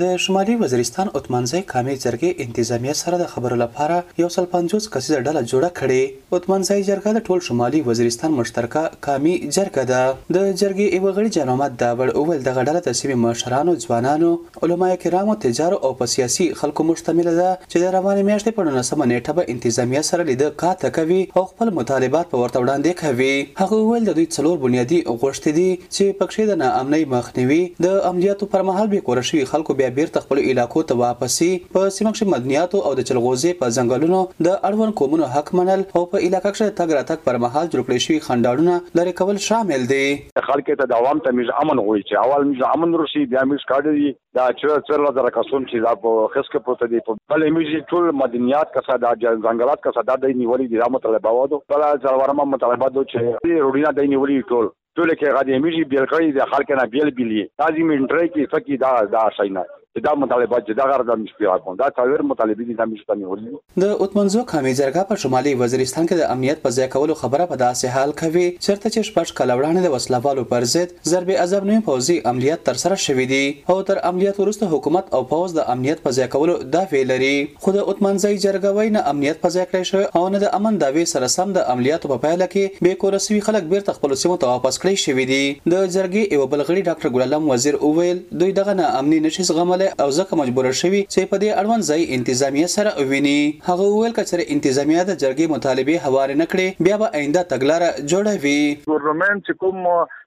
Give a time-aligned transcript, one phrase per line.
[0.00, 5.16] د شمالي وزیرستان عثمانزي کامې جرګې انتظامیه سره د خبرو لپاره یو سل 50 کسیزه
[5.26, 10.06] ډله جوړه کړې عثمانزي جرګه د ټول شمالي وزیرستان مشترکه کامې جرګه ده
[10.36, 14.30] د جرګې یو غړي جنامت داور اول د غړډه د سیمې مشرانو ځوانانو
[14.62, 19.04] علماي کرامو تجارو او په سیاسي خلکو مشتمل ده چې د روانې میاشتې په 19
[19.12, 23.84] نیټه به انتظامیه سره لید کاته کوي او خپل مطالبات په ورته وړاندې کوي هغه
[23.92, 28.68] ویل د دوی څلور بنیادی غوښتنې دي چې پکښې د ناامنۍ مخنیوي د عملیاتو پر
[28.72, 32.90] مهال به کورشي خلکو بیا بیرته خپل علاقو ته واپسې په سیمه کې مدنیاتو او
[32.98, 37.24] د چلغوزي په ځنګلونو د اړوند قومونو حق منل او په علاقه کې تګ راتګ
[37.28, 40.06] پر مهال جوړ کړی شوی خنداړونه لری کول شامل دي
[40.50, 44.12] خلک ته د عوام تمیز امن غوي چې اول میز امن روسي بیا میز کاډي
[44.40, 48.06] دا چې څرلا در کسون چې دا په خسکه پروت دي په بل میز ټول
[48.22, 53.58] مدنیات کسا د ځنګلات کسا د نیولې د مطالبه وادو بل ځلورم مطالبه دو چې
[53.66, 57.08] روډینا د نیولې ټول ټول کې را دي میږي بیل کړی د خلک نه بیل
[57.16, 59.62] بیلې تازه منټري کې فکی دا دا شي نه
[60.00, 63.90] دا مطالبات چې دا غرض د مشکلات دا څلور مطالبې دي د مشکلاتو نیولې د
[64.04, 67.92] اوتمنزو کامې زرګا په شمالي وزیرستان کې د امنیت په ځای کولو خبره په داسې
[67.96, 72.16] حال کوي چېرته چې شپږ کال وړاندې د وسلوالو پر ضد ضرب عذاب نه پوزي
[72.32, 73.42] عملیات تر سره شوې دي
[73.74, 77.34] او تر عملیات وروسته حکومت او پوز د امنیت په ځای کولو دا ویلري
[77.66, 81.06] خو د اوتمنزي جرګوي نه امنیت په ځای کړی شو او نه د امن داوی
[81.12, 84.80] سره سم د عملیاتو په پایله کې بې کورسوي خلک بیرته خپل سیمو ته واپس
[84.86, 89.22] کړی شوې دي د جرګې یو بلغړي ډاکټر ګلالم وزیر اوویل دوی دغه نه امني
[89.28, 93.40] نشي زغمل راغله او ځکه مجبور شوی چې په دې اړوند ځای انتظامیه سره ویني
[93.68, 98.60] هغه ویل کچره انتظامیه د جرګې مطالبه هوار نه کړي بیا به آینده تګلارې جوړوي
[98.90, 99.78] ګورنمنت کوم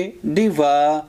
[0.41, 0.77] دیوا